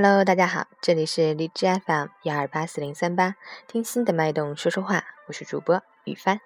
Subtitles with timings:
[0.00, 3.34] Hello，大家好，这里是荔枝 FM 幺二八四零三八，
[3.66, 6.40] 听心的脉动说说话，我是主播雨帆。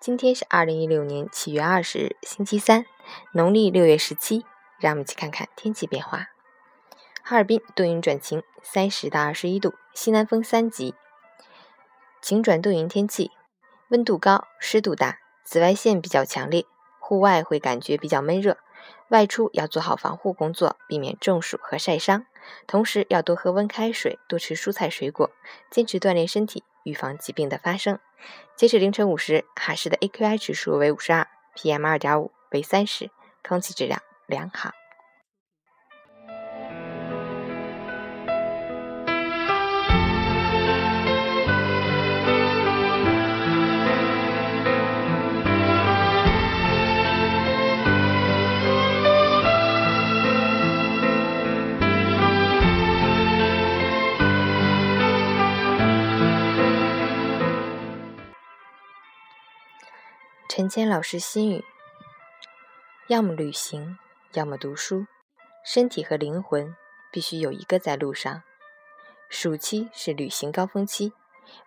[0.00, 2.84] 今天是二零一六年七月二十日，星期三，
[3.30, 4.44] 农历六月十七。
[4.80, 6.30] 让我们一起看看天气变化。
[7.22, 10.96] 哈尔滨多云转晴，三十到二十一度，西南风三级，
[12.20, 13.30] 晴转多云天气，
[13.90, 16.66] 温度高，湿度大，紫外线比较强烈，
[16.98, 18.58] 户外会感觉比较闷热。
[19.10, 22.26] 外出要做好防护工作，避免中暑和晒伤。
[22.66, 25.30] 同时要多喝温开水，多吃蔬菜水果，
[25.70, 27.98] 坚持锻炼身体，预防疾病的发生。
[28.56, 31.26] 截止凌晨五时，哈市的 AQI 指数为五十二
[31.56, 33.10] ，PM 二点五为三十，
[33.42, 34.79] 空气质量良好。
[60.52, 61.64] 陈谦老师心语：
[63.06, 63.96] 要么旅行，
[64.32, 65.06] 要么读书，
[65.64, 66.74] 身体和灵魂
[67.12, 68.42] 必须有一个在路上。
[69.28, 71.12] 暑期是旅行高峰期，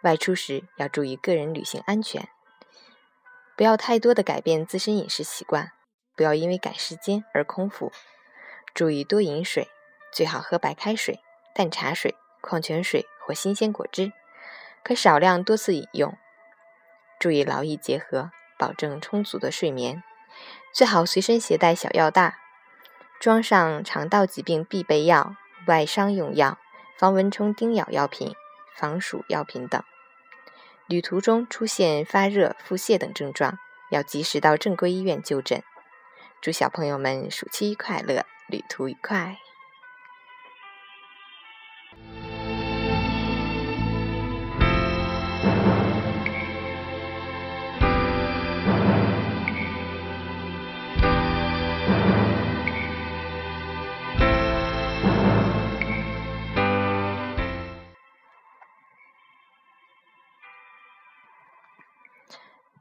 [0.01, 2.27] 外出时要注意个人旅行安全，
[3.55, 5.71] 不要太多的改变自身饮食习惯，
[6.17, 7.89] 不要因为赶时间而空腹，
[8.73, 9.69] 注意多饮水，
[10.11, 11.21] 最好喝白开水、
[11.55, 14.11] 淡茶水、矿泉水或新鲜果汁，
[14.83, 16.17] 可少量多次饮用，
[17.17, 18.31] 注意劳逸结合。
[18.57, 20.03] 保证充足的睡眠，
[20.73, 22.37] 最好随身携带小药袋，
[23.19, 25.35] 装上肠道疾病必备药、
[25.67, 26.57] 外伤用药、
[26.97, 28.33] 防蚊虫叮咬药品、
[28.75, 29.81] 防暑药品等。
[30.87, 33.57] 旅途中出现发热、腹泻等症状，
[33.89, 35.63] 要及时到正规医院就诊。
[36.41, 39.37] 祝小朋友们暑期快乐，旅途愉快！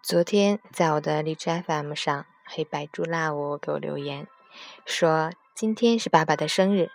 [0.03, 4.27] 昨天在我的荔枝 FM 上，黑白猪辣我给我留言，
[4.85, 6.91] 说今天是爸爸的生日。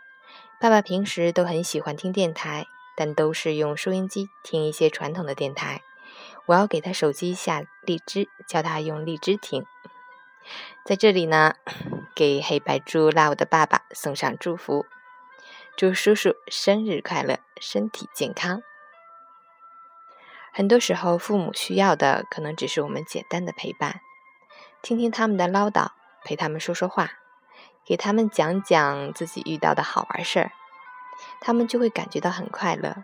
[0.60, 5.82] 爸爸平时都很喜欢听电台，但都是用收音机听一些传统的电台。
[6.48, 9.66] 我要给他手机下荔枝，教他用荔枝听。
[10.84, 11.56] 在这里呢，
[12.14, 14.86] 给黑白猪辣我的爸爸送上祝福，
[15.78, 18.62] 祝叔叔生日快乐，身体健康。
[20.58, 24.02] 很多时候，父母需要的可能只是我们简单的陪伴，
[24.82, 25.92] 听听他们的唠叨，
[26.24, 27.12] 陪他们说说话，
[27.86, 30.52] 给他们讲讲自己遇到的好玩事儿，
[31.40, 33.04] 他们就会感觉到很快乐。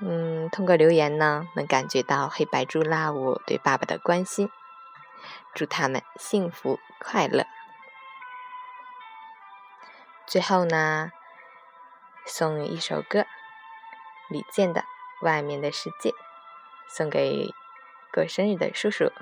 [0.00, 4.50] 嗯，通过留言呢，能感觉到黑白猪拉我对爸爸的关心，
[5.54, 7.46] 祝他们幸福快乐。
[10.26, 11.12] 最后呢，
[12.26, 13.26] 送一首歌，
[14.28, 14.89] 李健的。
[15.20, 16.14] 外面的世界，
[16.88, 17.54] 送给
[18.12, 19.12] 过生日的叔叔。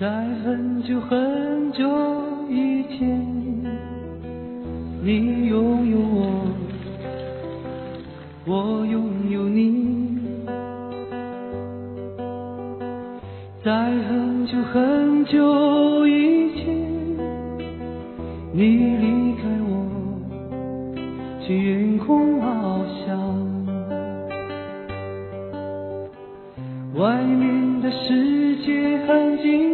[0.00, 0.08] 在
[0.44, 1.88] 很久很久
[2.50, 3.24] 以前，
[5.04, 6.46] 你拥有我，
[8.44, 10.18] 我拥有你。
[13.62, 13.72] 在
[14.08, 16.76] 很久很久以前，
[18.52, 19.86] 你离开我，
[21.46, 23.14] 去远空翱翔。
[26.96, 29.73] 外面的世界很精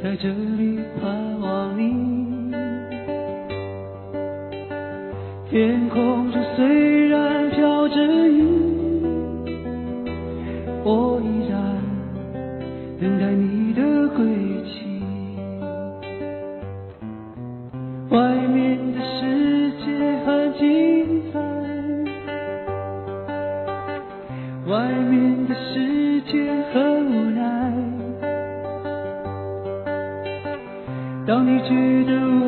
[0.00, 2.52] 在这里盼望你。
[5.50, 6.87] 天空中虽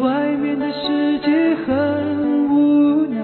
[0.01, 3.19] 外面的世界很无奈，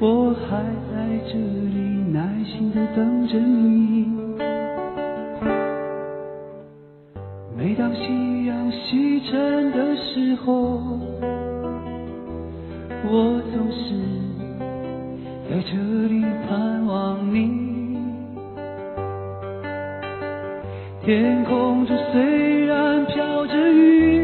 [0.00, 0.94] 我还在
[1.26, 1.78] 这里
[2.12, 4.12] 耐心的等着你。
[7.56, 10.80] 每当夕阳西沉的时候，
[13.06, 13.94] 我总是
[15.48, 15.72] 在这
[16.08, 17.64] 里盼望你。
[21.02, 24.23] 天空中虽然飘着雨，